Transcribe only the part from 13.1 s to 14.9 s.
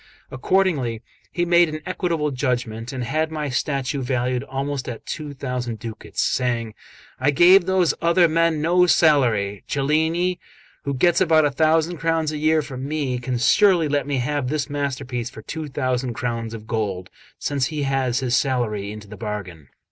can surely let me have this